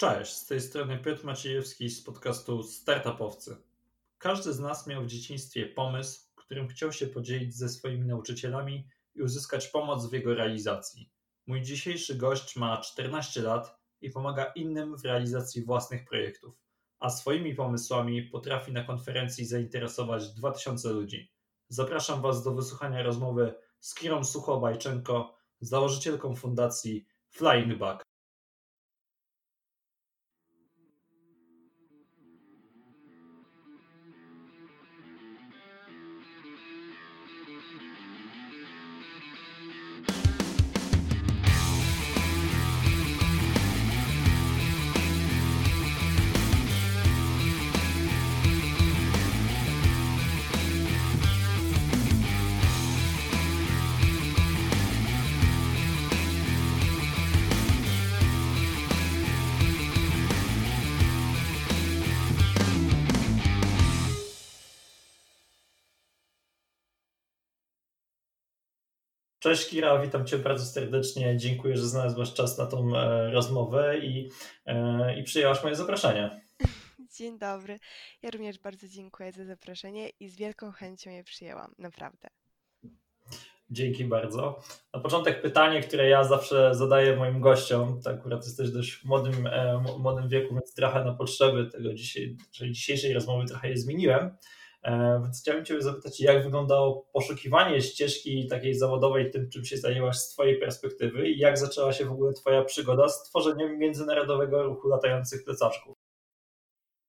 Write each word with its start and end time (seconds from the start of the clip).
Cześć, 0.00 0.32
z 0.32 0.46
tej 0.46 0.60
strony 0.60 0.98
Piotr 0.98 1.24
Maciejewski 1.24 1.90
z 1.90 2.02
podcastu 2.02 2.62
Startupowcy. 2.62 3.56
Każdy 4.18 4.52
z 4.52 4.60
nas 4.60 4.86
miał 4.86 5.02
w 5.02 5.06
dzieciństwie 5.06 5.66
pomysł, 5.66 6.20
którym 6.34 6.68
chciał 6.68 6.92
się 6.92 7.06
podzielić 7.06 7.56
ze 7.56 7.68
swoimi 7.68 8.06
nauczycielami 8.06 8.88
i 9.14 9.22
uzyskać 9.22 9.68
pomoc 9.68 10.06
w 10.06 10.12
jego 10.12 10.34
realizacji. 10.34 11.10
Mój 11.46 11.62
dzisiejszy 11.62 12.14
gość 12.14 12.56
ma 12.56 12.80
14 12.80 13.42
lat 13.42 13.78
i 14.00 14.10
pomaga 14.10 14.44
innym 14.44 14.96
w 14.96 15.04
realizacji 15.04 15.64
własnych 15.64 16.04
projektów, 16.04 16.54
a 16.98 17.10
swoimi 17.10 17.54
pomysłami 17.54 18.22
potrafi 18.22 18.72
na 18.72 18.84
konferencji 18.84 19.44
zainteresować 19.44 20.34
2000 20.34 20.88
ludzi. 20.88 21.32
Zapraszam 21.68 22.22
Was 22.22 22.42
do 22.42 22.54
wysłuchania 22.54 23.02
rozmowy 23.02 23.54
z 23.80 23.94
Kirą 23.94 24.24
Suchobajczenko, 24.24 25.36
założycielką 25.60 26.34
fundacji 26.34 27.06
Flying 27.30 27.78
Back. 27.78 28.07
Cześć 69.40 69.68
Kira, 69.68 69.98
witam 70.02 70.26
Cię 70.26 70.38
bardzo 70.38 70.64
serdecznie. 70.64 71.36
Dziękuję, 71.36 71.76
że 71.76 71.86
znalazłaś 71.86 72.32
czas 72.32 72.58
na 72.58 72.66
tą 72.66 72.96
e, 72.96 73.30
rozmowę 73.30 73.98
i, 73.98 74.30
e, 74.66 75.18
i 75.20 75.22
przyjęłaś 75.22 75.62
moje 75.62 75.74
zaproszenie. 75.74 76.40
Dzień 77.18 77.38
dobry. 77.38 77.78
Ja 78.22 78.30
również 78.30 78.58
bardzo 78.58 78.88
dziękuję 78.88 79.32
za 79.32 79.44
zaproszenie 79.44 80.08
i 80.20 80.28
z 80.28 80.36
wielką 80.36 80.72
chęcią 80.72 81.10
je 81.10 81.24
przyjęłam, 81.24 81.74
naprawdę. 81.78 82.28
Dzięki 83.70 84.04
bardzo. 84.04 84.60
Na 84.94 85.00
początek 85.00 85.42
pytanie, 85.42 85.80
które 85.80 86.08
ja 86.08 86.24
zawsze 86.24 86.74
zadaję 86.74 87.16
moim 87.16 87.40
gościom. 87.40 88.00
To 88.02 88.10
akurat 88.10 88.44
jesteś 88.44 88.70
dość 88.70 88.92
w 88.92 89.04
młodym, 89.04 89.46
e, 89.46 89.82
młodym 89.98 90.28
wieku, 90.28 90.54
więc 90.54 90.74
trochę 90.74 91.04
na 91.04 91.14
potrzeby 91.14 91.66
tego 91.66 91.94
dzisiaj, 91.94 92.36
dzisiejszej 92.70 93.14
rozmowy 93.14 93.46
trochę 93.46 93.70
je 93.70 93.76
zmieniłem. 93.76 94.36
E, 94.82 95.20
więc 95.22 95.40
chciałbym 95.40 95.64
Cię 95.64 95.82
zapytać, 95.82 96.20
jak 96.20 96.44
wyglądało 96.44 97.06
poszukiwanie 97.12 97.80
ścieżki 97.80 98.46
takiej 98.46 98.74
zawodowej, 98.74 99.30
tym 99.30 99.50
czym 99.50 99.64
się 99.64 99.76
zajęłaś 99.76 100.16
z 100.16 100.28
Twojej 100.28 100.60
perspektywy 100.60 101.28
i 101.28 101.38
jak 101.38 101.58
zaczęła 101.58 101.92
się 101.92 102.04
w 102.04 102.12
ogóle 102.12 102.32
Twoja 102.32 102.64
przygoda 102.64 103.08
z 103.08 103.22
tworzeniem 103.22 103.78
międzynarodowego 103.78 104.62
ruchu 104.62 104.88
latających 104.88 105.44
plecaczków? 105.44 105.96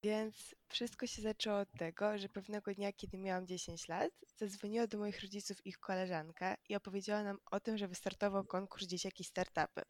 Więc 0.04 0.54
wszystko 0.68 1.06
się 1.06 1.22
zaczęło 1.22 1.58
od 1.58 1.68
tego, 1.78 2.18
że 2.18 2.28
pewnego 2.28 2.74
dnia, 2.74 2.92
kiedy 2.92 3.18
miałam 3.18 3.46
10 3.46 3.88
lat, 3.88 4.10
zadzwoniła 4.36 4.86
do 4.86 4.98
moich 4.98 5.22
rodziców 5.22 5.66
ich 5.66 5.78
koleżanka 5.78 6.56
i 6.68 6.76
opowiedziała 6.76 7.22
nam 7.22 7.38
o 7.50 7.60
tym, 7.60 7.78
że 7.78 7.88
wystartował 7.88 8.44
konkurs 8.44 8.86
Dzieciaki 8.86 9.24
Startupy. 9.24 9.82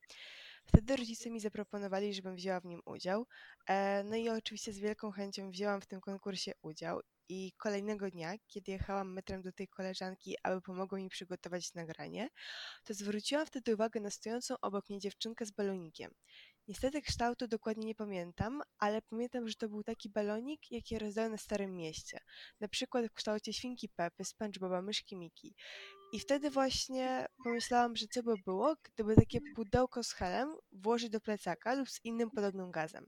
Wtedy 0.71 0.97
rodzice 0.97 1.31
mi 1.31 1.41
zaproponowali, 1.41 2.15
żebym 2.15 2.37
wzięła 2.37 2.61
w 2.61 2.65
nim 2.65 2.81
udział. 2.87 3.27
E, 3.69 4.05
no 4.05 4.17
i 4.17 4.29
oczywiście 4.29 4.73
z 4.73 4.79
wielką 4.79 5.11
chęcią 5.11 5.51
wzięłam 5.51 5.81
w 5.81 5.87
tym 5.87 6.01
konkursie 6.01 6.53
udział 6.63 7.01
i 7.29 7.53
kolejnego 7.57 8.11
dnia, 8.11 8.35
kiedy 8.47 8.73
jechałam 8.73 9.13
metrem 9.13 9.43
do 9.43 9.53
tej 9.53 9.69
koleżanki, 9.69 10.37
aby 10.43 10.63
pomogła 10.63 10.99
mi 10.99 11.09
przygotować 11.09 11.75
nagranie, 11.75 12.29
to 12.85 12.95
zwróciłam 12.95 13.47
wtedy 13.47 13.75
uwagę 13.75 14.01
na 14.01 14.11
stojącą 14.11 14.55
obok 14.63 14.89
mnie 14.89 14.99
dziewczynkę 14.99 15.47
z 15.47 15.51
balonikiem. 15.51 16.11
Niestety 16.69 17.03
kształtu 17.03 17.49
dokładnie 17.49 17.87
nie 17.87 17.95
pamiętam, 17.95 18.63
ale 18.79 19.03
pamiętam, 19.03 19.49
że 19.49 19.55
to 19.55 19.69
był 19.69 19.83
taki 19.83 20.09
balonik, 20.11 20.71
jaki 20.71 20.99
rozdały 20.99 21.31
na 21.31 21.37
Starym 21.37 21.77
Mieście. 21.77 22.19
Na 22.61 22.69
przykład 22.69 23.07
w 23.07 23.15
kształcie 23.15 23.53
świnki 23.53 23.89
Pepy, 23.89 24.25
SpongeBoba, 24.25 24.83
myszki 24.83 25.17
Miki. 25.17 25.55
I 26.13 26.21
wtedy 26.21 26.51
właśnie 26.51 27.27
pomyślałam, 27.45 27.97
że 27.97 28.07
co 28.07 28.23
by 28.23 28.35
było, 28.45 28.77
gdyby 28.83 29.17
takie 29.17 29.39
pudełko 29.55 30.03
z 30.03 30.13
helem 30.13 30.55
włożyć 30.73 31.11
do 31.11 31.21
plecaka 31.21 31.75
lub 31.75 31.91
z 31.91 32.05
innym 32.05 32.31
podobnym 32.31 32.71
gazem. 32.71 33.07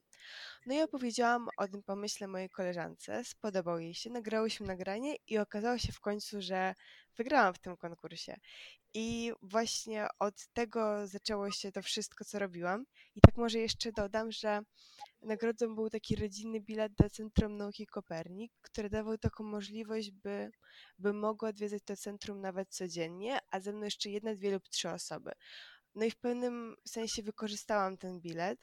No 0.66 0.74
i 0.74 0.80
opowiedziałam 0.82 1.48
o 1.58 1.68
tym 1.68 1.82
pomyśle 1.82 2.26
mojej 2.26 2.50
koleżance, 2.50 3.24
spodobał 3.24 3.78
jej 3.78 3.94
się, 3.94 4.10
nagrałyśmy 4.10 4.66
nagranie 4.66 5.16
i 5.28 5.38
okazało 5.38 5.78
się 5.78 5.92
w 5.92 6.00
końcu, 6.00 6.42
że 6.42 6.74
wygrałam 7.16 7.54
w 7.54 7.58
tym 7.58 7.76
konkursie. 7.76 8.36
I 8.94 9.32
właśnie 9.42 10.06
od 10.18 10.46
tego 10.52 11.06
zaczęło 11.06 11.50
się 11.50 11.72
to 11.72 11.82
wszystko, 11.82 12.24
co 12.24 12.38
robiłam. 12.38 12.84
I 13.14 13.20
tak 13.20 13.36
może 13.36 13.58
jeszcze 13.58 13.92
dodam, 13.92 14.32
że 14.32 14.62
nagrodą 15.22 15.74
był 15.74 15.90
taki 15.90 16.16
rodzinny 16.16 16.60
bilet 16.60 16.92
do 16.94 17.10
Centrum 17.10 17.56
Nauki 17.56 17.86
Kopernik, 17.86 18.52
który 18.62 18.90
dawał 18.90 19.18
taką 19.18 19.44
możliwość, 19.44 20.10
by, 20.10 20.50
by 20.98 21.12
mogła 21.12 21.48
odwiedzać 21.48 21.82
to 21.84 21.96
centrum 21.96 22.40
nawet 22.40 22.68
codziennie, 22.68 23.38
a 23.50 23.60
ze 23.60 23.72
mną 23.72 23.84
jeszcze 23.84 24.10
jedna, 24.10 24.34
dwie 24.34 24.50
lub 24.50 24.68
trzy 24.68 24.90
osoby. 24.90 25.32
No 25.94 26.04
i 26.04 26.10
w 26.10 26.16
pewnym 26.16 26.76
sensie 26.88 27.22
wykorzystałam 27.22 27.96
ten 27.96 28.20
bilet, 28.20 28.58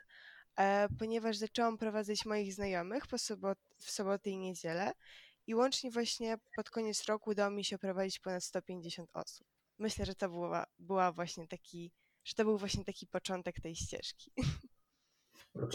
e, 0.56 0.88
ponieważ 1.00 1.38
zaczęłam 1.38 1.78
prowadzić 1.78 2.26
moich 2.26 2.54
znajomych 2.54 3.08
po 3.08 3.18
sobot, 3.18 3.58
w 3.78 3.92
soboty 3.92 4.30
i 4.30 4.38
niedzielę 4.38 4.94
i 5.50 5.56
łącznie 5.56 5.92
właśnie 5.92 6.38
pod 6.56 6.70
koniec 6.70 7.06
roku 7.06 7.30
udało 7.30 7.52
mi 7.52 7.64
się 7.64 7.78
prowadzić 7.78 8.20
ponad 8.20 8.44
150 8.44 9.10
osób. 9.14 9.48
Myślę, 9.80 10.06
że 10.06 10.16
to 10.16 10.30
była, 10.30 10.66
była 10.80 11.12
właśnie 11.12 11.48
taki, 11.48 11.92
że 12.26 12.34
to 12.34 12.44
był 12.44 12.58
właśnie 12.58 12.86
taki 12.86 13.08
początek 13.08 13.62
tej 13.62 13.76
ścieżki. 13.76 14.32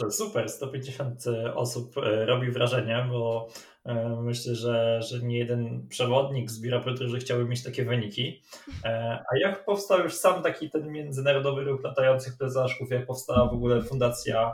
Super, 0.09 0.49
150 0.49 1.23
osób 1.55 1.97
e, 1.97 2.25
robi 2.25 2.51
wrażenie, 2.51 3.07
bo 3.09 3.47
e, 3.85 4.21
myślę, 4.21 4.55
że, 4.55 5.01
że 5.01 5.19
nie 5.19 5.37
jeden 5.37 5.87
przewodnik 5.87 6.51
z 6.51 6.61
biura 6.61 6.79
podróży 6.79 7.19
chciałby 7.19 7.45
mieć 7.45 7.63
takie 7.63 7.85
wyniki. 7.85 8.43
E, 8.83 9.23
a 9.33 9.37
jak 9.37 9.65
powstał 9.65 9.99
już 9.99 10.13
sam 10.13 10.43
taki 10.43 10.69
ten 10.69 10.91
międzynarodowy 10.91 11.63
ruch 11.63 11.83
latających 11.83 12.37
plecaczków, 12.37 12.91
jak 12.91 13.05
powstała 13.05 13.49
w 13.49 13.53
ogóle 13.53 13.81
fundacja, 13.81 14.53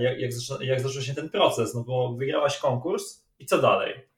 jak, 0.00 0.20
jak, 0.20 0.30
jak 0.60 0.80
zaczął 0.80 1.02
się 1.02 1.14
ten 1.14 1.30
proces? 1.30 1.74
No 1.74 1.84
bo 1.84 2.14
wygrałaś 2.14 2.58
konkurs 2.58 3.26
i 3.38 3.46
co 3.46 3.58
dalej? 3.58 4.09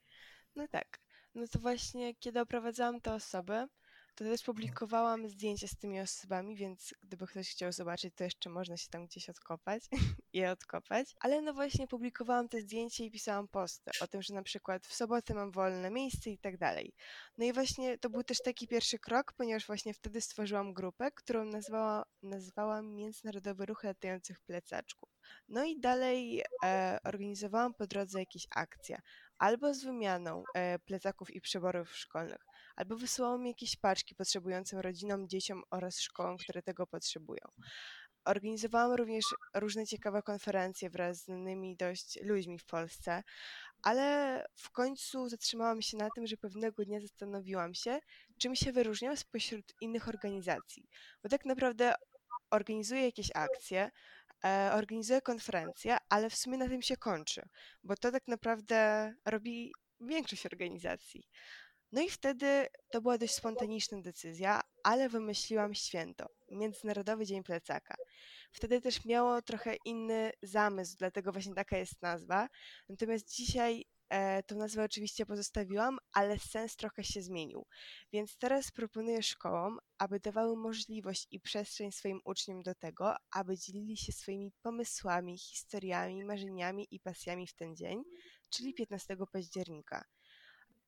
No 0.56 0.68
tak, 0.68 1.00
no 1.34 1.48
to 1.48 1.58
właśnie 1.58 2.14
kiedy 2.14 2.40
oprowadzałam 2.40 3.00
te 3.00 3.14
osoby, 3.14 3.68
to 4.14 4.24
też 4.24 4.42
publikowałam 4.42 5.28
zdjęcia 5.28 5.68
z 5.68 5.76
tymi 5.76 6.00
osobami, 6.00 6.56
więc 6.56 6.94
gdyby 7.02 7.26
ktoś 7.26 7.50
chciał 7.50 7.72
zobaczyć, 7.72 8.14
to 8.14 8.24
jeszcze 8.24 8.50
można 8.50 8.76
się 8.76 8.88
tam 8.88 9.06
gdzieś 9.06 9.28
odkopać 9.28 9.82
i 10.32 10.38
je 10.38 10.50
odkopać. 10.50 11.14
Ale 11.20 11.42
no 11.42 11.54
właśnie 11.54 11.88
publikowałam 11.88 12.48
te 12.48 12.60
zdjęcia 12.60 13.04
i 13.04 13.10
pisałam 13.10 13.48
posty 13.48 13.90
o 14.00 14.06
tym, 14.06 14.22
że 14.22 14.34
na 14.34 14.42
przykład 14.42 14.86
w 14.86 14.94
sobotę 14.94 15.34
mam 15.34 15.50
wolne 15.50 15.90
miejsce 15.90 16.30
i 16.30 16.38
tak 16.38 16.58
dalej. 16.58 16.94
No 17.38 17.44
i 17.44 17.52
właśnie 17.52 17.98
to 17.98 18.10
był 18.10 18.24
też 18.24 18.42
taki 18.42 18.68
pierwszy 18.68 18.98
krok, 18.98 19.32
ponieważ 19.32 19.66
właśnie 19.66 19.94
wtedy 19.94 20.20
stworzyłam 20.20 20.74
grupę, 20.74 21.10
którą 21.14 21.44
nazwała, 21.44 22.04
nazwałam 22.22 22.94
Międzynarodowy 22.94 23.66
Ruch 23.66 23.84
Latających 23.84 24.40
Plecaczków. 24.40 25.08
No 25.48 25.64
i 25.64 25.80
dalej 25.80 26.42
e, 26.64 26.98
organizowałam 27.04 27.74
po 27.74 27.86
drodze 27.86 28.18
jakieś 28.18 28.46
akcje, 28.50 29.00
albo 29.42 29.74
z 29.74 29.84
wymianą 29.84 30.44
e, 30.54 30.78
plecaków 30.78 31.30
i 31.30 31.40
przyborów 31.40 31.96
szkolnych, 31.96 32.46
albo 32.76 32.96
wysyłałam 32.96 33.46
jakieś 33.46 33.76
paczki 33.76 34.14
potrzebującym 34.14 34.78
rodzinom, 34.78 35.28
dzieciom 35.28 35.62
oraz 35.70 36.00
szkołom, 36.00 36.36
które 36.36 36.62
tego 36.62 36.86
potrzebują. 36.86 37.44
Organizowałam 38.24 38.92
również 38.92 39.24
różne 39.54 39.86
ciekawe 39.86 40.22
konferencje 40.22 40.90
wraz 40.90 41.18
z 41.18 41.28
innymi 41.28 41.76
dość 41.76 42.18
ludźmi 42.22 42.58
w 42.58 42.64
Polsce, 42.64 43.22
ale 43.82 44.44
w 44.56 44.70
końcu 44.70 45.28
zatrzymałam 45.28 45.82
się 45.82 45.96
na 45.96 46.08
tym, 46.14 46.26
że 46.26 46.36
pewnego 46.36 46.84
dnia 46.84 47.00
zastanowiłam 47.00 47.74
się, 47.74 48.00
czym 48.38 48.56
się 48.56 48.72
wyróżniam 48.72 49.16
spośród 49.16 49.74
innych 49.80 50.08
organizacji. 50.08 50.88
Bo 51.22 51.28
tak 51.28 51.44
naprawdę 51.44 51.94
organizuję 52.50 53.04
jakieś 53.04 53.30
akcje, 53.34 53.90
e, 54.44 54.70
organizuję 54.74 55.20
konferencje, 55.20 55.96
ale 56.08 56.30
w 56.30 56.36
sumie 56.36 56.58
na 56.58 56.68
tym 56.68 56.82
się 56.82 56.96
kończy, 56.96 57.42
bo 57.84 57.96
to 57.96 58.12
tak 58.12 58.28
naprawdę 58.28 59.12
robi 59.24 59.72
większość 60.00 60.46
organizacji. 60.46 61.28
No 61.92 62.02
i 62.02 62.10
wtedy 62.10 62.66
to 62.90 63.00
była 63.00 63.18
dość 63.18 63.34
spontaniczna 63.34 64.00
decyzja, 64.00 64.60
ale 64.82 65.08
wymyśliłam 65.08 65.74
święto 65.74 66.26
Międzynarodowy 66.50 67.26
Dzień 67.26 67.42
Plecaka. 67.42 67.94
Wtedy 68.52 68.80
też 68.80 69.04
miało 69.04 69.42
trochę 69.42 69.76
inny 69.84 70.32
zamysł, 70.42 70.96
dlatego 70.98 71.32
właśnie 71.32 71.54
taka 71.54 71.78
jest 71.78 72.02
nazwa. 72.02 72.48
Natomiast 72.88 73.34
dzisiaj 73.34 73.84
e, 74.12 74.42
tą 74.42 74.56
nazwę 74.56 74.84
oczywiście 74.84 75.26
pozostawiłam, 75.26 75.98
ale 76.12 76.38
sens 76.38 76.76
trochę 76.76 77.04
się 77.04 77.22
zmienił. 77.22 77.66
Więc 78.12 78.38
teraz 78.38 78.70
proponuję 78.70 79.22
szkołom, 79.22 79.78
aby 79.98 80.20
dawały 80.20 80.56
możliwość 80.56 81.26
i 81.30 81.40
przestrzeń 81.40 81.92
swoim 81.92 82.20
uczniom 82.24 82.62
do 82.62 82.74
tego, 82.74 83.14
aby 83.30 83.58
dzielili 83.58 83.96
się 83.96 84.12
swoimi 84.12 84.52
pomysłami, 84.62 85.38
historiami, 85.38 86.24
marzeniami 86.24 86.86
i 86.90 87.00
pasjami 87.00 87.46
w 87.46 87.54
ten 87.54 87.76
dzień, 87.76 88.02
czyli 88.50 88.74
15 88.74 89.16
października. 89.32 90.04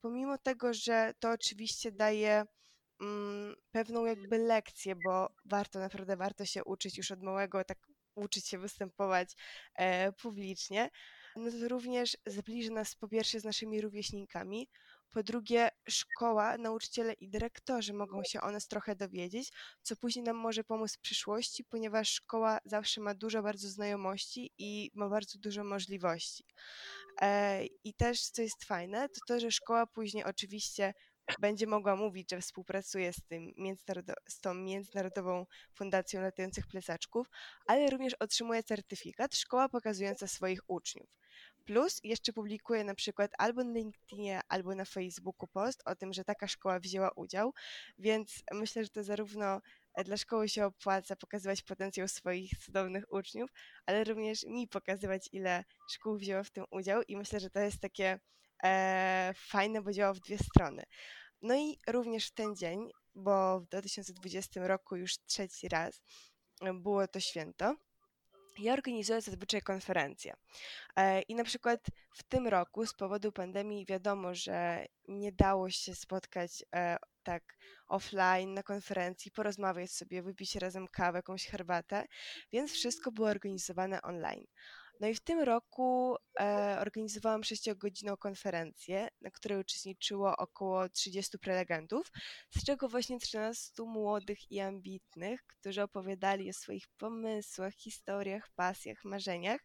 Pomimo 0.00 0.38
tego, 0.38 0.74
że 0.74 1.14
to 1.18 1.30
oczywiście 1.30 1.92
daje 1.92 2.44
mm, 3.00 3.54
pewną 3.70 4.04
jakby 4.04 4.38
lekcję, 4.38 4.94
bo 5.04 5.28
warto, 5.44 5.78
naprawdę 5.78 6.16
warto 6.16 6.44
się 6.44 6.64
uczyć 6.64 6.98
już 6.98 7.10
od 7.10 7.22
małego, 7.22 7.64
tak 7.64 7.78
uczyć 8.14 8.48
się 8.48 8.58
występować 8.58 9.34
e, 9.74 10.12
publicznie, 10.12 10.90
no 11.36 11.50
to 11.50 11.68
również 11.68 12.16
zbliży 12.26 12.70
nas 12.70 12.94
po 12.94 13.08
pierwsze 13.08 13.40
z 13.40 13.44
naszymi 13.44 13.80
rówieśnikami, 13.80 14.68
po 15.10 15.22
drugie 15.22 15.68
szkoła, 15.88 16.58
nauczyciele 16.58 17.12
i 17.12 17.28
dyrektorzy 17.28 17.92
mogą 17.92 18.22
się 18.24 18.40
o 18.40 18.50
nas 18.50 18.68
trochę 18.68 18.96
dowiedzieć, 18.96 19.52
co 19.82 19.96
później 19.96 20.24
nam 20.24 20.36
może 20.36 20.64
pomóc 20.64 20.96
w 20.96 21.00
przyszłości, 21.00 21.64
ponieważ 21.64 22.08
szkoła 22.08 22.58
zawsze 22.64 23.00
ma 23.00 23.14
dużo 23.14 23.42
bardzo 23.42 23.68
znajomości 23.68 24.50
i 24.58 24.90
ma 24.94 25.08
bardzo 25.08 25.38
dużo 25.38 25.64
możliwości. 25.64 26.44
E, 27.20 27.64
I 27.84 27.94
też, 27.94 28.20
co 28.20 28.42
jest 28.42 28.64
fajne, 28.64 29.08
to 29.08 29.20
to, 29.26 29.40
że 29.40 29.50
szkoła 29.50 29.86
później 29.86 30.24
oczywiście 30.24 30.94
będzie 31.40 31.66
mogła 31.66 31.96
mówić, 31.96 32.30
że 32.30 32.40
współpracuje 32.40 33.12
z, 33.12 33.22
tym 33.28 33.52
z 34.28 34.40
tą 34.40 34.54
Międzynarodową 34.54 35.46
Fundacją 35.74 36.20
Latających 36.20 36.66
Plecaczków, 36.66 37.26
ale 37.66 37.90
również 37.90 38.14
otrzymuje 38.14 38.62
certyfikat 38.62 39.36
szkoła 39.36 39.68
pokazująca 39.68 40.26
swoich 40.26 40.60
uczniów. 40.66 41.23
Plus 41.64 42.00
jeszcze 42.04 42.32
publikuje 42.32 42.84
na 42.84 42.94
przykład 42.94 43.30
albo 43.38 43.64
na 43.64 43.72
LinkedInie, 43.72 44.40
albo 44.48 44.74
na 44.74 44.84
Facebooku 44.84 45.48
post 45.48 45.82
o 45.84 45.96
tym, 45.96 46.12
że 46.12 46.24
taka 46.24 46.48
szkoła 46.48 46.80
wzięła 46.80 47.10
udział, 47.16 47.52
więc 47.98 48.42
myślę, 48.52 48.84
że 48.84 48.90
to 48.90 49.04
zarówno 49.04 49.60
dla 50.04 50.16
szkoły 50.16 50.48
się 50.48 50.66
opłaca 50.66 51.16
pokazywać 51.16 51.62
potencjał 51.62 52.08
swoich 52.08 52.50
cudownych 52.58 53.12
uczniów, 53.12 53.50
ale 53.86 54.04
również 54.04 54.44
mi 54.46 54.68
pokazywać, 54.68 55.28
ile 55.32 55.64
szkół 55.90 56.16
wzięło 56.16 56.44
w 56.44 56.50
tym 56.50 56.64
udział 56.70 57.02
i 57.08 57.16
myślę, 57.16 57.40
że 57.40 57.50
to 57.50 57.60
jest 57.60 57.80
takie 57.80 58.20
e, 58.64 59.32
fajne, 59.36 59.82
bo 59.82 59.92
działa 59.92 60.14
w 60.14 60.20
dwie 60.20 60.38
strony. 60.38 60.82
No 61.42 61.54
i 61.54 61.78
również 61.86 62.28
w 62.28 62.34
ten 62.34 62.56
dzień, 62.56 62.90
bo 63.14 63.60
w 63.60 63.66
2020 63.66 64.66
roku 64.66 64.96
już 64.96 65.18
trzeci 65.18 65.68
raz 65.68 66.02
e, 66.62 66.74
było 66.74 67.08
to 67.08 67.20
święto, 67.20 67.76
ja 68.58 68.72
organizuję 68.72 69.20
zazwyczaj 69.20 69.62
konferencje. 69.62 70.34
E, 70.96 71.22
I 71.22 71.34
na 71.34 71.44
przykład 71.44 71.80
w 72.14 72.22
tym 72.22 72.48
roku 72.48 72.86
z 72.86 72.94
powodu 72.94 73.32
pandemii 73.32 73.86
wiadomo, 73.86 74.34
że 74.34 74.86
nie 75.08 75.32
dało 75.32 75.70
się 75.70 75.94
spotkać 75.94 76.64
e, 76.74 76.96
tak 77.22 77.56
offline 77.88 78.54
na 78.54 78.62
konferencji, 78.62 79.30
porozmawiać 79.30 79.92
sobie, 79.92 80.22
wypić 80.22 80.56
razem 80.56 80.88
kawę, 80.88 81.18
jakąś 81.18 81.46
herbatę, 81.46 82.04
więc 82.52 82.72
wszystko 82.72 83.12
było 83.12 83.28
organizowane 83.28 84.02
online. 84.02 84.46
No 85.00 85.08
i 85.08 85.14
w 85.14 85.20
tym 85.20 85.40
roku 85.40 86.16
e, 86.40 86.78
organizowałam 86.80 87.44
sześciogodzinną 87.44 88.16
konferencję, 88.16 89.08
na 89.20 89.30
której 89.30 89.58
uczestniczyło 89.58 90.36
około 90.36 90.88
30 90.88 91.38
prelegentów, 91.38 92.12
z 92.50 92.64
czego 92.64 92.88
właśnie 92.88 93.18
13 93.18 93.82
młodych 93.82 94.50
i 94.50 94.60
ambitnych, 94.60 95.40
którzy 95.46 95.82
opowiadali 95.82 96.50
o 96.50 96.52
swoich 96.52 96.88
pomysłach, 96.98 97.74
historiach, 97.74 98.48
pasjach, 98.54 99.04
marzeniach. 99.04 99.60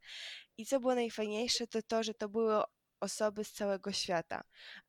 I 0.58 0.66
co 0.66 0.80
było 0.80 0.96
najfajniejsze, 0.96 1.68
to 1.68 1.82
to, 1.82 2.04
że 2.04 2.14
to 2.14 2.30
było 2.30 2.66
osoby 3.00 3.44
z 3.44 3.52
całego 3.52 3.92
świata. 3.92 4.44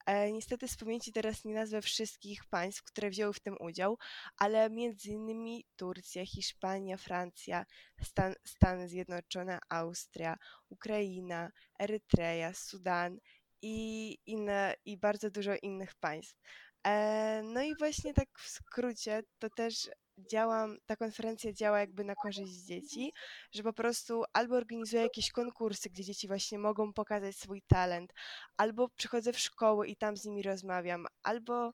E, 0.07 0.33
niestety 0.33 0.69
z 0.69 0.77
pamięci 0.77 1.12
teraz 1.12 1.45
nie 1.45 1.55
nazwę 1.55 1.83
wszystkich 1.83 2.45
państw, 2.45 2.83
które 2.83 3.11
wzięły 3.11 3.33
w 3.33 3.41
tym 3.41 3.57
udział, 3.61 3.99
ale 4.37 4.71
innymi 5.07 5.65
Turcja, 5.77 6.27
Hiszpania, 6.27 6.97
Francja, 6.97 7.67
Stan, 8.03 8.35
Stany 8.45 8.89
Zjednoczone, 8.89 9.59
Austria, 9.69 10.37
Ukraina, 10.69 11.51
Erytrea, 11.79 12.55
Sudan 12.55 13.19
i, 13.62 14.19
inne, 14.27 14.75
i 14.85 14.97
bardzo 14.97 15.31
dużo 15.31 15.53
innych 15.62 15.95
państw. 15.95 16.41
E, 16.87 17.43
no 17.45 17.62
i 17.62 17.77
właśnie 17.77 18.15
tak 18.15 18.29
w 18.39 18.49
skrócie, 18.49 19.23
to 19.39 19.51
też 19.51 19.91
działam, 20.27 20.77
ta 20.87 20.97
konferencja 20.97 21.53
działa 21.53 21.81
jakby 21.81 22.05
na 22.05 22.15
korzyść 22.15 22.53
dzieci, 22.53 23.13
że 23.53 23.63
po 23.63 23.73
prostu 23.73 24.25
albo 24.33 24.57
organizuję 24.57 25.03
jakieś 25.03 25.31
konkursy, 25.31 25.91
gdzie 25.91 26.05
dzieci 26.05 26.29
właśnie 26.29 26.59
mogą 26.59 26.93
pokazać 26.93 27.37
swój 27.37 27.63
talent, 27.63 28.13
albo 28.57 28.89
przychodzę 28.89 29.33
w 29.33 29.39
szkoły 29.39 29.89
i 29.89 29.97
tam 29.97 30.17
z 30.17 30.25
nimi 30.25 30.43
rozmawiam, 30.43 31.07
albo 31.23 31.73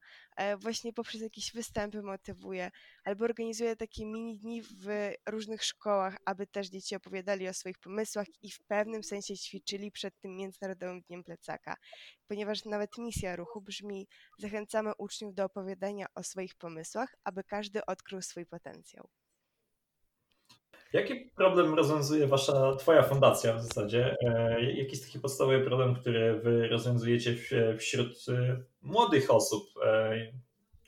właśnie 0.59 0.93
poprzez 0.93 1.21
jakieś 1.21 1.53
występy 1.53 2.03
motywuję, 2.03 2.71
albo 3.05 3.25
organizuję 3.25 3.77
takie 3.77 4.07
mini 4.07 4.39
dni 4.39 4.63
w 4.63 5.11
różnych 5.27 5.65
szkołach, 5.65 6.17
aby 6.25 6.47
też 6.47 6.69
dzieci 6.69 6.97
opowiadali 6.97 7.49
o 7.49 7.55
swoich 7.55 7.79
pomysłach 7.79 8.27
i 8.43 8.51
w 8.51 8.61
pewnym 8.61 9.05
sensie 9.05 9.37
ćwiczyli 9.37 9.91
przed 9.91 10.21
tym 10.21 10.37
Międzynarodowym 10.37 11.03
Dniem 11.03 11.25
Plecaka. 11.25 11.77
Ponieważ 12.29 12.65
nawet 12.65 12.99
misja 12.99 13.37
ruchu 13.37 13.61
brzmi: 13.61 14.09
zachęcamy 14.39 14.93
uczniów 14.99 15.35
do 15.35 15.45
opowiadania 15.45 16.07
o 16.15 16.23
swoich 16.23 16.55
pomysłach, 16.55 17.15
aby 17.25 17.45
każdy 17.45 17.87
odkrył 17.87 18.23
swój 18.23 18.47
potencjał. 18.47 19.09
Jaki 20.97 21.31
problem 21.37 21.75
rozwiązuje 21.75 22.27
wasza, 22.27 22.77
twoja 22.77 23.03
fundacja 23.03 23.55
w 23.55 23.63
zasadzie? 23.63 24.17
E, 24.21 24.63
jaki 24.63 24.91
jest 24.91 25.07
taki 25.07 25.21
podstawowy 25.21 25.61
problem, 25.61 25.95
który 25.95 26.41
wy 26.41 26.69
rozwiązujecie 26.69 27.37
wśród 27.79 28.27
e, 28.29 28.63
młodych 28.83 29.31
osób? 29.31 29.63
E, 29.85 30.17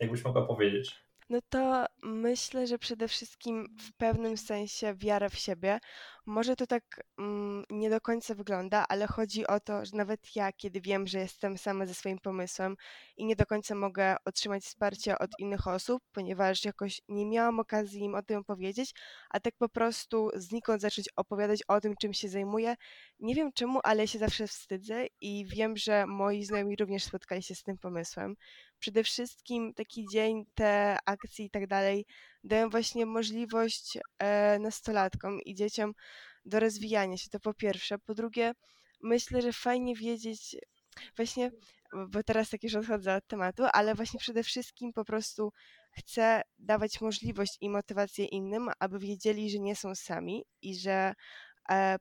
jakbyś 0.00 0.24
mogła 0.24 0.46
powiedzieć? 0.46 1.07
No 1.30 1.38
to 1.48 1.86
myślę, 2.02 2.66
że 2.66 2.78
przede 2.78 3.08
wszystkim 3.08 3.76
w 3.80 3.92
pewnym 3.96 4.36
sensie 4.36 4.94
wiara 4.94 5.28
w 5.28 5.34
siebie. 5.34 5.78
Może 6.26 6.56
to 6.56 6.66
tak 6.66 7.00
mm, 7.18 7.64
nie 7.70 7.90
do 7.90 8.00
końca 8.00 8.34
wygląda, 8.34 8.84
ale 8.88 9.06
chodzi 9.06 9.46
o 9.46 9.60
to, 9.60 9.84
że 9.84 9.96
nawet 9.96 10.36
ja, 10.36 10.52
kiedy 10.52 10.80
wiem, 10.80 11.06
że 11.06 11.18
jestem 11.18 11.58
sama 11.58 11.86
ze 11.86 11.94
swoim 11.94 12.18
pomysłem 12.18 12.76
i 13.16 13.24
nie 13.26 13.36
do 13.36 13.46
końca 13.46 13.74
mogę 13.74 14.16
otrzymać 14.24 14.64
wsparcia 14.64 15.18
od 15.18 15.30
innych 15.38 15.66
osób, 15.68 16.02
ponieważ 16.12 16.64
jakoś 16.64 17.00
nie 17.08 17.26
miałam 17.26 17.60
okazji 17.60 18.00
im 18.00 18.14
o 18.14 18.22
tym 18.22 18.44
powiedzieć, 18.44 18.94
a 19.30 19.40
tak 19.40 19.54
po 19.58 19.68
prostu 19.68 20.30
znikąd 20.34 20.80
zacząć 20.82 21.08
opowiadać 21.16 21.62
o 21.68 21.80
tym, 21.80 21.94
czym 22.00 22.12
się 22.12 22.28
zajmuję. 22.28 22.74
Nie 23.20 23.34
wiem 23.34 23.52
czemu, 23.52 23.80
ale 23.84 24.08
się 24.08 24.18
zawsze 24.18 24.46
wstydzę 24.46 25.06
i 25.20 25.46
wiem, 25.46 25.76
że 25.76 26.06
moi 26.06 26.44
znajomi 26.44 26.76
również 26.76 27.04
spotkali 27.04 27.42
się 27.42 27.54
z 27.54 27.62
tym 27.62 27.78
pomysłem 27.78 28.36
przede 28.78 29.04
wszystkim 29.04 29.74
taki 29.74 30.06
dzień, 30.12 30.44
te 30.54 30.96
akcje 31.06 31.44
i 31.44 31.50
tak 31.50 31.66
dalej 31.66 32.06
dają 32.44 32.70
właśnie 32.70 33.06
możliwość 33.06 33.98
e, 34.18 34.58
nastolatkom 34.58 35.40
i 35.40 35.54
dzieciom 35.54 35.92
do 36.44 36.60
rozwijania 36.60 37.16
się, 37.16 37.30
to 37.30 37.40
po 37.40 37.54
pierwsze. 37.54 37.98
Po 37.98 38.14
drugie, 38.14 38.52
myślę, 39.02 39.42
że 39.42 39.52
fajnie 39.52 39.94
wiedzieć, 39.94 40.56
właśnie, 41.16 41.50
bo 42.08 42.22
teraz 42.22 42.50
tak 42.50 42.62
już 42.62 42.74
odchodzę 42.74 43.16
od 43.16 43.26
tematu, 43.26 43.62
ale 43.72 43.94
właśnie 43.94 44.20
przede 44.20 44.42
wszystkim 44.42 44.92
po 44.92 45.04
prostu 45.04 45.52
chcę 45.90 46.42
dawać 46.58 47.00
możliwość 47.00 47.56
i 47.60 47.70
motywację 47.70 48.24
innym, 48.24 48.68
aby 48.78 48.98
wiedzieli, 48.98 49.50
że 49.50 49.58
nie 49.58 49.76
są 49.76 49.94
sami 49.94 50.44
i 50.62 50.78
że 50.78 51.14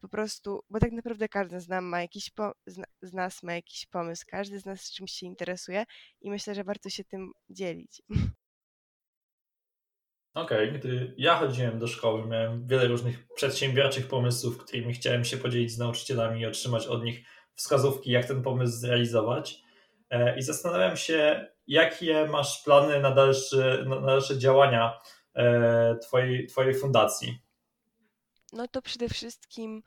po 0.02 0.10
prostu, 0.10 0.60
bo 0.70 0.80
tak 0.80 0.92
naprawdę 0.92 1.30
każdy 1.30 1.60
z, 1.60 1.68
ma 1.82 2.02
jakiś 2.02 2.32
z, 3.02 3.14
nas 3.14 3.44
ma 3.44 3.54
jakiś 3.54 3.86
pomysł, 3.86 4.26
każdy 4.28 4.60
z 4.60 4.66
nas 4.66 4.92
czymś 4.92 5.12
się 5.12 5.26
interesuje 5.26 5.84
i 6.22 6.30
myślę, 6.30 6.56
że 6.56 6.64
warto 6.64 6.90
się 6.90 7.04
tym 7.04 7.32
dzielić. 7.50 8.02
Okej, 10.34 10.70
okay. 10.70 10.80
gdy 10.80 11.14
ja 11.18 11.36
chodziłem 11.36 11.80
do 11.80 11.88
szkoły, 11.88 12.28
miałem 12.28 12.68
wiele 12.68 12.88
różnych 12.88 13.28
przedsiębiorczych 13.36 14.08
pomysłów, 14.08 14.58
którymi 14.58 14.94
chciałem 14.94 15.26
się 15.26 15.38
podzielić 15.38 15.72
z 15.72 15.78
nauczycielami 15.78 16.42
i 16.42 16.46
otrzymać 16.46 16.88
od 16.88 17.04
nich 17.04 17.26
wskazówki, 17.56 18.12
jak 18.12 18.26
ten 18.26 18.42
pomysł 18.42 18.78
zrealizować. 18.78 19.62
E, 20.10 20.38
I 20.38 20.42
zastanawiam 20.42 20.98
się, 20.98 21.48
jakie 21.68 22.26
masz 22.26 22.64
plany 22.64 23.00
na 23.00 23.12
dalsze, 23.12 23.84
na 23.86 24.02
dalsze 24.02 24.38
działania 24.38 25.00
e, 25.36 25.96
twojej, 25.96 26.48
twojej 26.48 26.76
fundacji. 26.76 27.47
No 28.54 28.68
to 28.68 28.82
przede 28.82 29.10
wszystkim 29.10 29.84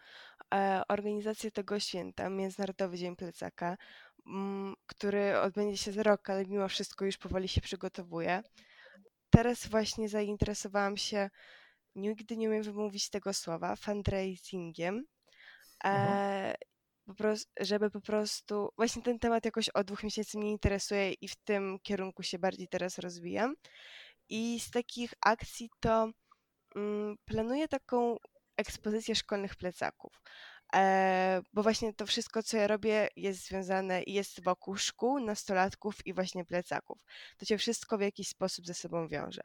e, 0.54 0.82
organizacja 0.88 1.50
tego 1.50 1.80
święta, 1.80 2.28
Międzynarodowy 2.28 2.98
Dzień 2.98 3.16
Plecaka, 3.16 3.76
mm, 4.26 4.74
który 4.86 5.40
odbędzie 5.40 5.76
się 5.76 5.92
za 5.92 6.02
rok, 6.02 6.30
ale 6.30 6.46
mimo 6.46 6.68
wszystko 6.68 7.04
już 7.04 7.16
powoli 7.18 7.48
się 7.48 7.60
przygotowuje. 7.60 8.42
Teraz 9.30 9.66
właśnie 9.66 10.08
zainteresowałam 10.08 10.96
się, 10.96 11.30
nigdy 11.94 12.36
nie 12.36 12.48
umiem 12.48 12.62
wymówić 12.62 13.10
tego 13.10 13.32
słowa, 13.32 13.76
fundraisingiem, 13.76 15.04
e, 15.84 16.54
po 17.06 17.14
prostu, 17.14 17.50
żeby 17.60 17.90
po 17.90 18.00
prostu, 18.00 18.68
właśnie 18.76 19.02
ten 19.02 19.18
temat 19.18 19.44
jakoś 19.44 19.68
od 19.68 19.86
dwóch 19.86 20.02
miesięcy 20.02 20.38
mnie 20.38 20.50
interesuje 20.50 21.12
i 21.12 21.28
w 21.28 21.36
tym 21.36 21.78
kierunku 21.82 22.22
się 22.22 22.38
bardziej 22.38 22.68
teraz 22.68 22.98
rozwijam. 22.98 23.54
I 24.28 24.60
z 24.60 24.70
takich 24.70 25.14
akcji 25.20 25.70
to 25.80 26.10
mm, 26.76 27.16
planuję 27.24 27.68
taką 27.68 28.16
ekspozycję 28.60 29.14
szkolnych 29.14 29.56
plecaków. 29.56 30.22
e, 30.74 31.42
bo 31.52 31.62
właśnie 31.62 31.94
to 31.94 32.06
wszystko, 32.06 32.42
co 32.42 32.56
ja 32.56 32.66
robię, 32.66 33.08
jest 33.16 33.46
związane 33.48 34.02
i 34.02 34.12
jest 34.12 34.44
wokół 34.44 34.76
szkół, 34.76 35.20
nastolatków 35.20 36.06
i 36.06 36.14
właśnie 36.14 36.44
plecaków. 36.44 37.04
To 37.38 37.44
się 37.46 37.58
wszystko 37.58 37.98
w 37.98 38.00
jakiś 38.00 38.28
sposób 38.28 38.66
ze 38.66 38.74
sobą 38.74 39.08
wiąże. 39.08 39.42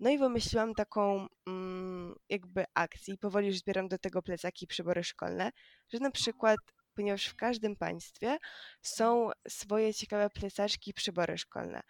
No 0.00 0.10
i 0.10 0.18
wymyśliłam 0.18 0.74
taką 0.74 1.26
mm, 1.46 2.14
jakby 2.28 2.64
akcję, 2.74 3.16
powoli 3.16 3.46
już 3.46 3.58
zbieram 3.58 3.88
do 3.88 3.98
tego 3.98 4.22
plecaki 4.22 4.64
i 4.64 4.68
przybory 4.68 5.04
szkolne, 5.04 5.50
że 5.92 5.98
na 5.98 6.10
przykład, 6.10 6.58
ponieważ 6.94 7.26
w 7.26 7.36
każdym 7.36 7.76
państwie 7.76 8.38
są 8.82 9.30
swoje 9.48 9.94
ciekawe 9.94 10.30
plecaczki 10.30 10.90
i 10.90 10.94
przybory 10.94 11.38
szkolne, 11.38 11.80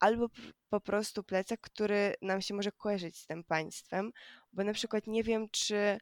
albo 0.00 0.28
po 0.68 0.80
prostu 0.80 1.22
plecak, 1.22 1.60
który 1.60 2.14
nam 2.22 2.40
się 2.40 2.54
może 2.54 2.72
kojarzyć 2.72 3.18
z 3.18 3.26
tym 3.26 3.44
państwem, 3.44 4.10
bo 4.52 4.64
na 4.64 4.72
przykład 4.72 5.06
nie 5.06 5.22
wiem, 5.22 5.48
czy 5.50 5.98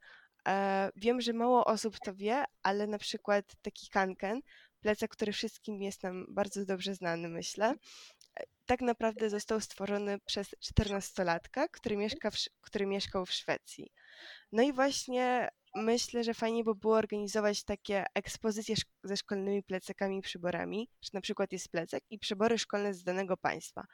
e, 0.49 0.91
wiem, 0.97 1.21
że 1.21 1.33
mało 1.33 1.65
osób 1.65 1.99
to 2.05 2.15
wie, 2.15 2.45
ale 2.63 2.87
na 2.87 2.99
przykład 2.99 3.45
taki 3.63 3.89
kanken, 3.89 4.41
plecak, 4.81 5.11
który 5.11 5.33
wszystkim 5.33 5.83
jest 5.83 6.03
nam 6.03 6.27
bardzo 6.29 6.65
dobrze 6.65 6.95
znany, 6.95 7.29
myślę, 7.29 7.75
tak 8.67 8.81
naprawdę 8.81 9.31
został 9.31 9.61
stworzony 9.61 10.19
przez 10.19 10.55
14-latka, 10.55 11.69
który, 11.71 11.97
mieszka 11.97 12.31
w, 12.31 12.37
który 12.61 12.87
mieszkał 12.87 13.27
w 13.27 13.33
Szwecji. 13.33 13.93
No 14.53 14.63
i 14.63 14.73
właśnie 14.73 15.49
myślę, 15.75 16.25
że 16.25 16.35
fajnie 16.35 16.65
by 16.65 16.75
było 16.75 16.97
organizować 16.97 17.65
takie 17.65 18.05
ekspozycje 18.15 18.77
szk 18.77 18.89
ze 19.05 19.17
szkolnymi 19.17 19.63
plecakami 19.63 20.19
i 20.19 20.23
przyborami, 20.23 20.89
że 21.03 21.11
na 21.13 21.21
przykład 21.21 21.53
jest 21.53 21.69
plecak 21.69 22.03
i 22.11 22.19
przybory 22.19 22.59
szkolne 22.59 22.95
z 22.95 23.03
danego 23.03 23.37
państwa, 23.37 23.87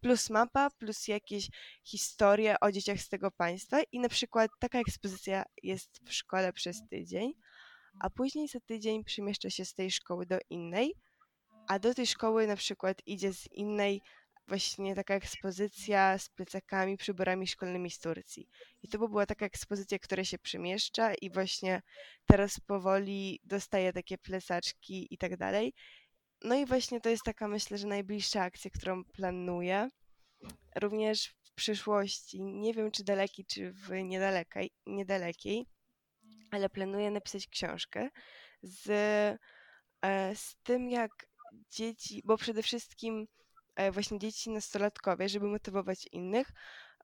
plus 0.00 0.30
mapa, 0.30 0.70
plus 0.70 1.08
jakieś 1.08 1.48
historie 1.84 2.56
o 2.60 2.72
dzieciach 2.72 3.00
z 3.00 3.08
tego 3.08 3.30
państwa 3.30 3.82
i 3.92 4.00
na 4.00 4.08
przykład 4.08 4.50
taka 4.58 4.80
ekspozycja 4.80 5.44
jest 5.62 6.00
w 6.04 6.12
szkole 6.12 6.52
przez 6.52 6.88
tydzień, 6.90 7.32
a 8.00 8.10
później 8.10 8.48
za 8.48 8.60
tydzień 8.60 9.04
przemieszcza 9.04 9.50
się 9.50 9.64
z 9.64 9.74
tej 9.74 9.90
szkoły 9.90 10.26
do 10.26 10.38
innej, 10.50 10.94
a 11.68 11.78
do 11.78 11.94
tej 11.94 12.06
szkoły 12.06 12.46
na 12.46 12.56
przykład 12.56 12.98
idzie 13.06 13.32
z 13.32 13.52
innej 13.52 14.02
właśnie 14.48 14.94
taka 14.94 15.14
ekspozycja 15.14 16.18
z 16.18 16.28
plecakami, 16.28 16.96
przyborami 16.96 17.46
szkolnymi 17.46 17.90
z 17.90 17.98
Turcji. 17.98 18.48
I 18.82 18.88
to 18.88 18.98
by 18.98 19.08
była 19.08 19.26
taka 19.26 19.46
ekspozycja, 19.46 19.98
która 19.98 20.24
się 20.24 20.38
przemieszcza 20.38 21.14
i 21.14 21.30
właśnie 21.30 21.82
teraz 22.26 22.60
powoli 22.60 23.40
dostaje 23.44 23.92
takie 23.92 24.18
plecaczki 24.18 25.14
i 25.14 25.18
tak 25.18 25.36
dalej. 25.36 25.74
No 26.42 26.54
i 26.54 26.66
właśnie 26.66 27.00
to 27.00 27.08
jest 27.08 27.22
taka, 27.24 27.48
myślę, 27.48 27.78
że 27.78 27.86
najbliższa 27.86 28.42
akcja, 28.42 28.70
którą 28.70 29.04
planuję. 29.04 29.88
Również 30.76 31.34
w 31.42 31.54
przyszłości, 31.54 32.42
nie 32.42 32.74
wiem 32.74 32.90
czy 32.90 33.04
dalekiej, 33.04 33.44
czy 33.44 33.72
w 33.72 33.90
niedalekiej, 34.02 34.70
niedalekiej 34.86 35.66
ale 36.50 36.68
planuję 36.68 37.10
napisać 37.10 37.46
książkę 37.48 38.08
z, 38.62 38.88
e, 40.02 40.36
z 40.36 40.56
tym, 40.62 40.90
jak 40.90 41.10
dzieci, 41.70 42.22
bo 42.24 42.36
przede 42.36 42.62
wszystkim 42.62 43.26
właśnie 43.92 44.18
dzieci 44.18 44.50
nastolatkowie, 44.50 45.28
żeby 45.28 45.46
motywować 45.46 46.08
innych, 46.12 46.48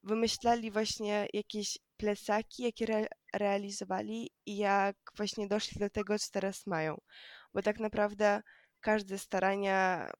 wymyślali 0.02 0.70
właśnie 0.70 1.26
jakieś 1.32 1.78
plecaki, 1.96 2.62
jakie 2.62 2.84
re 2.84 3.06
realizowali 3.34 4.30
i 4.46 4.56
jak 4.56 4.96
właśnie 5.16 5.48
doszli 5.48 5.80
do 5.80 5.90
tego, 5.90 6.18
co 6.18 6.28
teraz 6.32 6.66
mają. 6.66 7.00
Bo 7.54 7.62
tak 7.62 7.80
naprawdę 7.80 8.42
każde 8.80 9.18
starania 9.18 10.10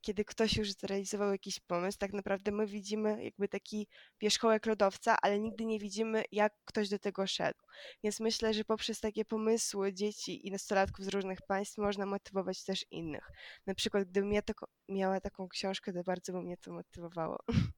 kiedy 0.00 0.24
ktoś 0.24 0.56
już 0.56 0.72
zrealizował 0.72 1.32
jakiś 1.32 1.60
pomysł, 1.60 1.98
tak 1.98 2.12
naprawdę 2.12 2.52
my 2.52 2.66
widzimy 2.66 3.24
jakby 3.24 3.48
taki 3.48 3.88
wierzchołek 4.20 4.66
lodowca, 4.66 5.16
ale 5.22 5.40
nigdy 5.40 5.64
nie 5.64 5.78
widzimy, 5.78 6.24
jak 6.32 6.52
ktoś 6.64 6.88
do 6.88 6.98
tego 6.98 7.26
szedł. 7.26 7.58
Więc 8.04 8.20
myślę, 8.20 8.54
że 8.54 8.64
poprzez 8.64 9.00
takie 9.00 9.24
pomysły 9.24 9.92
dzieci 9.92 10.46
i 10.46 10.50
nastolatków 10.50 11.04
z 11.04 11.08
różnych 11.08 11.42
państw 11.42 11.78
można 11.78 12.06
motywować 12.06 12.64
też 12.64 12.84
innych. 12.90 13.30
Na 13.66 13.74
przykład, 13.74 14.04
gdybym 14.08 14.32
ja 14.32 14.42
tako, 14.42 14.66
miała 14.88 15.20
taką 15.20 15.48
książkę, 15.48 15.92
to 15.92 16.02
bardzo 16.02 16.32
by 16.32 16.42
mnie 16.42 16.56
to 16.56 16.72
motywowało. 16.72 17.38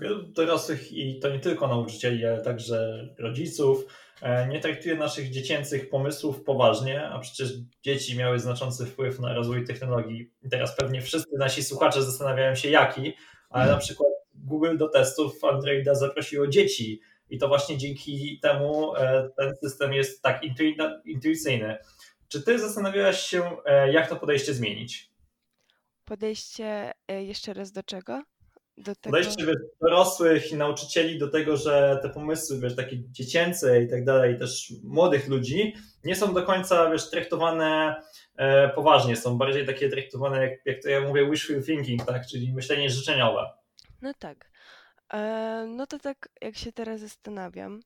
Wielu 0.00 0.22
dorosłych 0.22 0.92
i 0.92 1.18
to 1.18 1.28
nie 1.28 1.40
tylko 1.40 1.68
nauczycieli, 1.68 2.26
ale 2.26 2.42
także 2.42 3.08
rodziców 3.18 3.86
e, 4.22 4.48
nie 4.48 4.60
traktuje 4.60 4.94
naszych 4.94 5.30
dziecięcych 5.30 5.88
pomysłów 5.88 6.44
poważnie, 6.44 7.08
a 7.08 7.18
przecież 7.18 7.52
dzieci 7.82 8.18
miały 8.18 8.38
znaczący 8.38 8.86
wpływ 8.86 9.20
na 9.20 9.34
rozwój 9.34 9.64
technologii. 9.64 10.30
I 10.42 10.48
teraz 10.48 10.76
pewnie 10.76 11.02
wszyscy 11.02 11.38
nasi 11.38 11.64
słuchacze 11.64 12.02
zastanawiają 12.02 12.54
się 12.54 12.70
jaki, 12.70 13.12
ale 13.50 13.72
na 13.72 13.76
przykład 13.76 14.10
Google 14.34 14.76
do 14.76 14.88
testów 14.88 15.44
Androida 15.44 15.94
zaprosiło 15.94 16.46
dzieci 16.46 17.00
i 17.30 17.38
to 17.38 17.48
właśnie 17.48 17.78
dzięki 17.78 18.38
temu 18.42 18.96
e, 18.96 19.30
ten 19.36 19.56
system 19.56 19.92
jest 19.92 20.22
tak 20.22 20.42
intuicyjny. 21.04 21.78
Czy 22.28 22.42
ty 22.42 22.58
zastanawiałaś 22.58 23.20
się, 23.20 23.56
e, 23.64 23.92
jak 23.92 24.08
to 24.08 24.16
podejście 24.16 24.54
zmienić? 24.54 25.10
Podejście 26.04 26.92
jeszcze 27.08 27.54
raz 27.54 27.72
do 27.72 27.82
czego? 27.82 28.22
Do 28.80 28.94
tego... 28.94 29.16
Podejście 29.16 29.46
wiesz, 29.46 29.56
dorosłych 29.80 30.52
i 30.52 30.56
nauczycieli 30.56 31.18
do 31.18 31.28
tego, 31.28 31.56
że 31.56 31.98
te 32.02 32.08
pomysły, 32.08 32.60
wiesz, 32.60 32.76
takie 32.76 32.96
dziecięce 33.10 33.82
i 33.82 33.88
tak 33.88 34.04
dalej, 34.04 34.38
też 34.38 34.72
młodych 34.84 35.28
ludzi, 35.28 35.74
nie 36.04 36.16
są 36.16 36.34
do 36.34 36.42
końca, 36.42 36.90
wiesz, 36.90 37.10
traktowane 37.10 38.02
e, 38.36 38.68
poważnie, 38.68 39.16
są 39.16 39.38
bardziej 39.38 39.66
takie 39.66 39.88
traktowane, 39.88 40.42
jak, 40.42 40.66
jak 40.66 40.82
to 40.82 40.88
ja 40.88 41.00
mówię, 41.00 41.30
wishful 41.30 41.64
thinking, 41.64 42.06
tak, 42.06 42.26
czyli 42.26 42.52
myślenie 42.52 42.90
życzeniowe. 42.90 43.50
No 44.02 44.12
tak. 44.18 44.50
E, 45.12 45.66
no 45.68 45.86
to 45.86 45.98
tak, 45.98 46.28
jak 46.40 46.56
się 46.56 46.72
teraz 46.72 47.00
zastanawiam, 47.00 47.80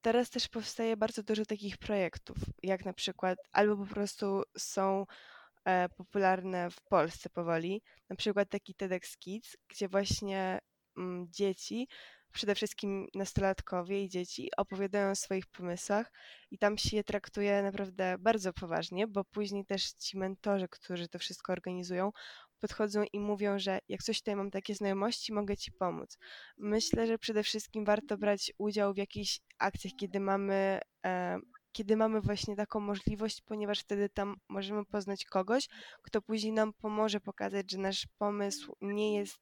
teraz 0.00 0.30
też 0.30 0.48
powstaje 0.48 0.96
bardzo 0.96 1.22
dużo 1.22 1.44
takich 1.44 1.78
projektów, 1.78 2.36
jak 2.62 2.84
na 2.84 2.92
przykład, 2.92 3.38
albo 3.52 3.76
po 3.76 3.94
prostu 3.94 4.42
są 4.58 5.06
popularne 5.96 6.70
w 6.70 6.80
Polsce 6.82 7.30
powoli. 7.30 7.82
Na 8.10 8.16
przykład 8.16 8.48
taki 8.50 8.74
TEDx 8.74 9.16
Kids, 9.16 9.56
gdzie 9.68 9.88
właśnie 9.88 10.58
mm, 10.96 11.26
dzieci, 11.30 11.88
przede 12.32 12.54
wszystkim 12.54 13.06
nastolatkowie 13.14 14.04
i 14.04 14.08
dzieci, 14.08 14.50
opowiadają 14.56 15.10
o 15.10 15.14
swoich 15.14 15.46
pomysłach 15.46 16.12
i 16.50 16.58
tam 16.58 16.78
się 16.78 16.96
je 16.96 17.04
traktuje 17.04 17.62
naprawdę 17.62 18.16
bardzo 18.18 18.52
poważnie, 18.52 19.06
bo 19.06 19.24
później 19.24 19.64
też 19.64 19.92
ci 19.92 20.18
mentorzy, 20.18 20.68
którzy 20.68 21.08
to 21.08 21.18
wszystko 21.18 21.52
organizują, 21.52 22.12
podchodzą 22.60 23.04
i 23.12 23.20
mówią, 23.20 23.58
że 23.58 23.78
jak 23.88 24.02
coś 24.02 24.18
tutaj 24.18 24.36
mam 24.36 24.50
takie 24.50 24.74
znajomości, 24.74 25.32
mogę 25.32 25.56
ci 25.56 25.72
pomóc. 25.72 26.18
Myślę, 26.58 27.06
że 27.06 27.18
przede 27.18 27.42
wszystkim 27.42 27.84
warto 27.84 28.18
brać 28.18 28.52
udział 28.58 28.94
w 28.94 28.96
jakichś 28.96 29.40
akcjach, 29.58 29.92
kiedy 30.00 30.20
mamy 30.20 30.80
e, 31.06 31.38
kiedy 31.76 31.96
mamy 31.96 32.20
właśnie 32.20 32.56
taką 32.56 32.80
możliwość, 32.80 33.42
ponieważ 33.42 33.80
wtedy 33.80 34.08
tam 34.08 34.36
możemy 34.48 34.84
poznać 34.84 35.24
kogoś, 35.24 35.68
kto 36.02 36.22
później 36.22 36.52
nam 36.52 36.72
pomoże 36.72 37.20
pokazać, 37.20 37.70
że 37.72 37.78
nasz 37.78 38.06
pomysł 38.18 38.76
nie 38.80 39.16
jest 39.16 39.38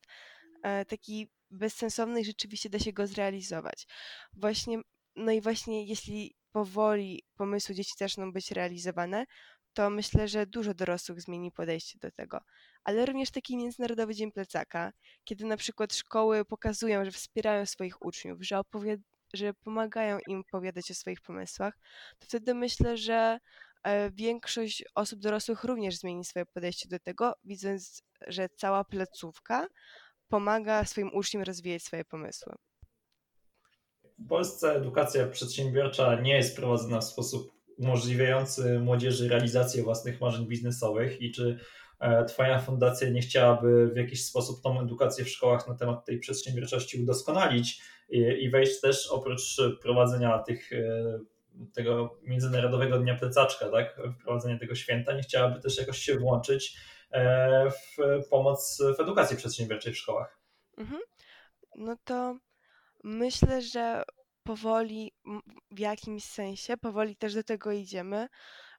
e, 0.62 0.84
taki 0.84 1.28
bezsensowny 1.50 2.20
i 2.20 2.24
rzeczywiście 2.24 2.70
da 2.70 2.78
się 2.78 2.92
go 2.92 3.06
zrealizować. 3.06 3.86
Właśnie, 4.32 4.80
no 5.16 5.32
i 5.32 5.40
właśnie 5.40 5.86
jeśli 5.86 6.34
powoli 6.52 7.22
pomysły 7.36 7.74
dzieci 7.74 7.92
zaczną 7.98 8.32
być 8.32 8.50
realizowane, 8.50 9.26
to 9.74 9.90
myślę, 9.90 10.28
że 10.28 10.46
dużo 10.46 10.74
dorosłych 10.74 11.20
zmieni 11.20 11.52
podejście 11.52 11.98
do 11.98 12.10
tego. 12.10 12.40
Ale 12.84 13.06
również 13.06 13.30
taki 13.30 13.56
Międzynarodowy 13.56 14.14
Dzień 14.14 14.32
Plecaka, 14.32 14.92
kiedy 15.24 15.44
na 15.44 15.56
przykład 15.56 15.94
szkoły 15.94 16.44
pokazują, 16.44 17.04
że 17.04 17.10
wspierają 17.10 17.66
swoich 17.66 18.02
uczniów, 18.02 18.38
że 18.42 18.58
opowiadają 18.58 19.13
że 19.34 19.54
pomagają 19.54 20.18
im 20.28 20.40
opowiadać 20.40 20.90
o 20.90 20.94
swoich 20.94 21.20
pomysłach, 21.20 21.78
to 22.18 22.26
wtedy 22.26 22.54
myślę, 22.54 22.96
że 22.96 23.38
e, 23.84 24.10
większość 24.10 24.84
osób 24.94 25.20
dorosłych 25.20 25.64
również 25.64 25.96
zmieni 25.96 26.24
swoje 26.24 26.46
podejście 26.46 26.88
do 26.88 26.98
tego, 26.98 27.32
widząc, 27.44 28.02
że 28.26 28.48
cała 28.48 28.84
placówka 28.84 29.66
pomaga 30.28 30.84
swoim 30.84 31.10
uczniom 31.14 31.42
rozwijać 31.42 31.82
swoje 31.82 32.04
pomysły. 32.04 32.54
W 34.18 34.28
Polsce 34.28 34.76
edukacja 34.76 35.26
przedsiębiorcza 35.26 36.20
nie 36.20 36.36
jest 36.36 36.56
prowadzona 36.56 37.00
w 37.00 37.04
sposób 37.04 37.54
umożliwiający 37.78 38.78
młodzieży 38.78 39.28
realizację 39.28 39.82
własnych 39.82 40.20
marzeń 40.20 40.46
biznesowych 40.46 41.20
i 41.20 41.32
czy 41.32 41.58
Twoja 42.28 42.58
fundacja 42.58 43.08
nie 43.10 43.20
chciałaby 43.20 43.88
w 43.88 43.96
jakiś 43.96 44.24
sposób 44.24 44.62
tą 44.62 44.80
edukację 44.80 45.24
w 45.24 45.28
szkołach 45.28 45.68
na 45.68 45.74
temat 45.74 46.04
tej 46.04 46.18
przedsiębiorczości 46.18 47.02
udoskonalić 47.02 47.82
i, 48.08 48.50
wejść 48.50 48.80
też 48.80 49.10
oprócz 49.10 49.56
prowadzenia 49.82 50.38
tych, 50.38 50.72
e, 50.72 51.18
tego 51.74 52.18
Międzynarodowego 52.22 52.98
Dnia 52.98 53.14
Plecaczka, 53.14 53.70
tak, 53.70 54.00
wprowadzenia 54.20 54.58
tego 54.58 54.74
święta, 54.74 55.12
nie 55.12 55.22
chciałaby 55.22 55.60
też 55.60 55.78
jakoś 55.78 55.98
się 55.98 56.18
włączyć 56.18 56.76
e, 57.10 57.70
w 57.70 58.28
pomoc 58.30 58.82
w 58.96 59.00
edukacji 59.00 59.36
przedsiębiorczej 59.36 59.92
w 59.92 59.98
szkołach. 59.98 60.38
Mhm. 60.78 61.00
No 61.76 61.96
to 62.04 62.38
myślę, 63.04 63.62
że 63.62 64.02
powoli 64.42 65.12
w 65.70 65.78
jakimś 65.78 66.24
sensie, 66.24 66.76
powoli 66.76 67.16
też 67.16 67.34
do 67.34 67.42
tego 67.42 67.72
idziemy, 67.72 68.28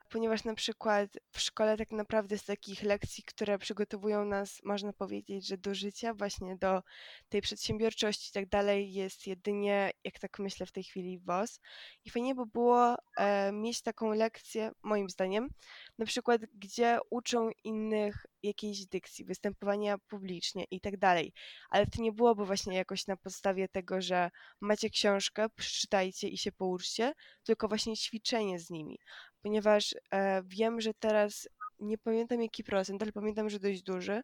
ponieważ 0.10 0.44
na 0.44 0.54
przykład 0.54 1.10
w 1.32 1.40
szkole 1.40 1.78
tak 1.78 1.92
naprawdę 1.92 2.38
z 2.38 2.46
takich 2.46 2.84
lekcji, 2.84 3.24
które 3.24 3.58
przygotowują 3.58 4.26
nas, 4.26 4.62
można 4.64 4.94
powiedzieć, 4.94 5.48
że 5.48 5.58
do 5.58 5.76
życia, 5.76 6.14
właśnie 6.14 6.56
do 6.56 6.82
tej 7.30 7.42
przedsiębiorczości 7.42 8.30
i 8.30 8.34
tak 8.34 8.50
dalej, 8.50 8.94
jest 8.94 9.28
jedynie, 9.28 9.92
jak 10.04 10.20
tak 10.20 10.40
myślę 10.40 10.66
w 10.66 10.72
tej 10.72 10.84
chwili, 10.84 11.20
WOS. 11.20 11.60
I 12.06 12.10
fajnie 12.10 12.36
by 12.36 12.46
było 12.46 12.96
e, 13.18 13.52
mieć 13.52 13.82
taką 13.82 14.12
lekcję, 14.14 14.72
moim 14.84 15.10
zdaniem, 15.10 15.50
na 15.98 16.06
przykład, 16.06 16.42
gdzie 16.54 17.00
uczą 17.10 17.50
innych 17.64 18.26
jakiejś 18.44 18.86
dykcji, 18.86 19.26
występowania 19.26 19.98
publicznie 19.98 20.66
i 20.72 20.82
tak 20.82 20.98
dalej. 20.98 21.34
Ale 21.70 21.88
to 21.88 22.02
nie 22.02 22.12
byłoby 22.12 22.46
właśnie 22.46 22.78
jakoś 22.78 23.08
na 23.08 23.18
podstawie 23.18 23.68
tego, 23.68 24.02
że 24.02 24.30
macie 24.62 24.90
książkę, 24.90 25.50
przeczytajcie 25.56 26.28
i 26.28 26.38
się 26.38 26.52
pouczcie, 26.52 27.14
tylko 27.44 27.68
właśnie 27.68 27.98
ćwiczenie 27.98 28.60
z 28.60 28.70
nimi. 28.70 29.00
Ponieważ 29.46 29.96
e, 30.12 30.44
wiem, 30.46 30.82
że 30.82 30.94
teraz 30.94 31.50
nie 31.80 31.98
pamiętam 31.98 32.42
jaki 32.42 32.64
procent, 32.64 33.02
ale 33.02 33.12
pamiętam, 33.12 33.50
że 33.50 33.60
dość 33.60 33.84
duży, 33.84 34.22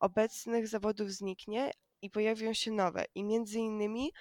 obecnych 0.00 0.68
zawodów 0.68 1.10
zniknie 1.10 1.70
i 2.02 2.10
pojawią 2.10 2.52
się 2.52 2.70
nowe. 2.70 3.04
I 3.14 3.24
między 3.24 3.58
innymi 3.58 4.12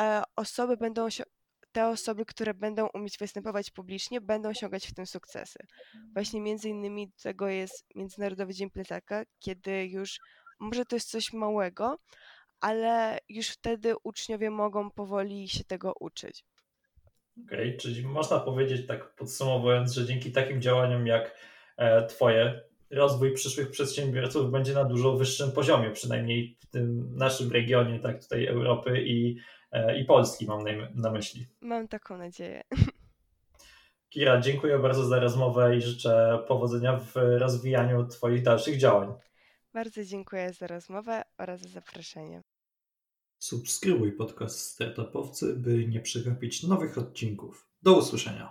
e, 0.00 0.22
osoby 0.36 0.76
będą 0.76 1.10
się 1.10 1.24
te 1.72 1.88
osoby, 1.88 2.24
które 2.24 2.54
będą 2.54 2.88
umieć 2.94 3.18
występować 3.18 3.70
publicznie, 3.70 4.20
będą 4.20 4.48
osiągać 4.48 4.86
w 4.86 4.94
tym 4.94 5.06
sukcesy. 5.06 5.58
Właśnie 6.12 6.40
między 6.40 6.68
innymi 6.68 7.12
tego 7.22 7.48
jest 7.48 7.84
Międzynarodowy 7.94 8.54
Dzień 8.54 8.70
Plecaka, 8.70 9.22
kiedy 9.38 9.86
już, 9.86 10.20
może 10.60 10.84
to 10.84 10.96
jest 10.96 11.10
coś 11.10 11.32
małego, 11.32 11.98
ale 12.60 13.18
już 13.28 13.48
wtedy 13.48 13.94
uczniowie 14.02 14.50
mogą 14.50 14.90
powoli 14.90 15.48
się 15.48 15.64
tego 15.64 15.92
uczyć. 16.00 16.44
Okej, 17.46 17.68
okay, 17.68 17.78
czyli 17.78 18.06
można 18.06 18.40
powiedzieć 18.40 18.86
tak 18.86 19.14
podsumowując, 19.14 19.92
że 19.92 20.06
dzięki 20.06 20.32
takim 20.32 20.62
działaniom 20.62 21.06
jak 21.06 21.36
e, 21.76 22.06
Twoje, 22.06 22.60
rozwój 22.90 23.32
przyszłych 23.32 23.70
przedsiębiorców 23.70 24.50
będzie 24.50 24.74
na 24.74 24.84
dużo 24.84 25.16
wyższym 25.16 25.52
poziomie, 25.52 25.90
przynajmniej 25.90 26.56
w 26.60 26.66
tym 26.66 27.16
naszym 27.16 27.52
regionie, 27.52 28.00
tak 28.00 28.22
tutaj 28.22 28.46
Europy 28.46 29.02
i 29.04 29.36
E, 29.72 29.98
i 29.98 30.04
Polski 30.04 30.46
mam 30.46 30.64
na 30.94 31.10
myśli. 31.10 31.46
Mam 31.60 31.88
taką 31.88 32.18
nadzieję. 32.18 32.62
Kira, 34.10 34.40
dziękuję 34.40 34.78
bardzo 34.78 35.04
za 35.04 35.20
rozmowę 35.20 35.76
i 35.76 35.80
życzę 35.80 36.38
powodzenia 36.48 36.96
w 36.96 37.14
rozwijaniu 37.16 38.06
Twoich 38.06 38.42
dalszych 38.42 38.78
działań. 38.78 39.14
Bardzo 39.74 40.04
dziękuję 40.04 40.52
za 40.52 40.66
rozmowę 40.66 41.22
oraz 41.38 41.60
za 41.60 41.68
zaproszenie. 41.68 42.42
Subskrybuj 43.48 44.12
podcast 44.12 44.60
Startupowcy, 44.60 45.56
by 45.56 45.86
nie 45.88 46.00
przegapić 46.00 46.62
nowych 46.62 46.98
odcinków. 46.98 47.66
Do 47.82 47.98
usłyszenia. 47.98 48.46